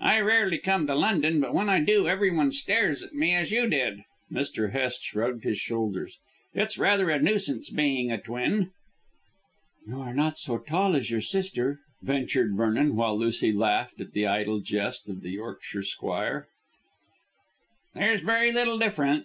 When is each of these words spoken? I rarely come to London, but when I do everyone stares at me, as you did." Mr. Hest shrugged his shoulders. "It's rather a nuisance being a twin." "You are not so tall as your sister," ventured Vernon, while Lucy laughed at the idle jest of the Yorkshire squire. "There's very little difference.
I 0.00 0.20
rarely 0.20 0.58
come 0.58 0.86
to 0.86 0.94
London, 0.94 1.40
but 1.40 1.52
when 1.52 1.68
I 1.68 1.80
do 1.80 2.06
everyone 2.06 2.52
stares 2.52 3.02
at 3.02 3.16
me, 3.16 3.34
as 3.34 3.50
you 3.50 3.68
did." 3.68 4.04
Mr. 4.30 4.70
Hest 4.70 5.02
shrugged 5.02 5.42
his 5.42 5.58
shoulders. 5.58 6.18
"It's 6.54 6.78
rather 6.78 7.10
a 7.10 7.20
nuisance 7.20 7.68
being 7.68 8.08
a 8.12 8.18
twin." 8.20 8.70
"You 9.88 9.96
are 9.98 10.14
not 10.14 10.38
so 10.38 10.58
tall 10.58 10.94
as 10.94 11.10
your 11.10 11.20
sister," 11.20 11.80
ventured 12.00 12.54
Vernon, 12.54 12.94
while 12.94 13.18
Lucy 13.18 13.50
laughed 13.50 14.00
at 14.00 14.12
the 14.12 14.24
idle 14.24 14.60
jest 14.60 15.08
of 15.08 15.20
the 15.22 15.30
Yorkshire 15.30 15.82
squire. 15.82 16.46
"There's 17.92 18.22
very 18.22 18.52
little 18.52 18.78
difference. 18.78 19.20